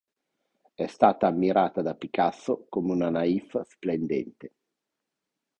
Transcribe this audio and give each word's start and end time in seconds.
È 0.73 0.87
stata 0.87 1.27
ammirata 1.27 1.83
da 1.83 1.93
Picasso 1.93 2.65
come 2.69 2.91
una 2.93 3.11
"naif 3.11 3.61
splendente". 3.67 4.55